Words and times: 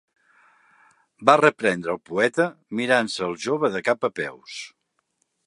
Va 1.29 1.35
reprendre 1.41 1.93
el 1.95 1.99
poeta, 2.11 2.47
mirant-se 2.81 3.23
al 3.29 3.39
jove 3.45 3.71
de 3.79 3.85
cap 3.91 4.11
a 4.11 4.13
peus 4.23 4.59